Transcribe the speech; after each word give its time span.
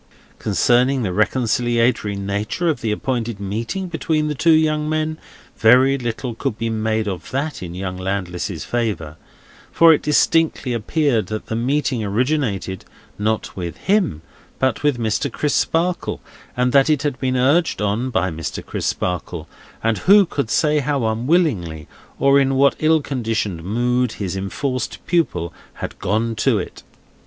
Concerning 0.39 1.03
the 1.03 1.13
reconciliatory 1.13 2.17
nature 2.17 2.67
of 2.67 2.81
the 2.81 2.91
appointed 2.91 3.39
meeting 3.39 3.87
between 3.87 4.29
the 4.29 4.33
two 4.33 4.49
young 4.53 4.89
men, 4.89 5.19
very 5.57 5.95
little 5.95 6.33
could 6.33 6.57
be 6.57 6.71
made 6.71 7.07
of 7.07 7.29
that 7.29 7.61
in 7.61 7.75
young 7.75 7.97
Landless's 7.97 8.65
favour; 8.65 9.15
for 9.71 9.93
it 9.93 10.01
distinctly 10.01 10.73
appeared 10.73 11.27
that 11.27 11.45
the 11.45 11.55
meeting 11.55 12.03
originated, 12.03 12.83
not 13.19 13.55
with 13.55 13.77
him, 13.77 14.23
but 14.57 14.81
with 14.81 14.97
Mr. 14.97 15.31
Crisparkle, 15.31 16.19
and 16.57 16.71
that 16.71 16.89
it 16.89 17.03
had 17.03 17.19
been 17.19 17.37
urged 17.37 17.79
on 17.79 18.09
by 18.09 18.31
Mr. 18.31 18.65
Crisparkle; 18.65 19.47
and 19.83 19.99
who 19.99 20.25
could 20.25 20.49
say 20.49 20.79
how 20.79 21.05
unwillingly, 21.05 21.87
or 22.17 22.39
in 22.39 22.55
what 22.55 22.73
ill 22.79 23.01
conditioned 23.03 23.63
mood, 23.63 24.13
his 24.13 24.35
enforced 24.35 24.97
pupil 25.05 25.53
had 25.73 25.99
gone 25.99 26.33
to 26.37 26.57
it? 26.57 26.81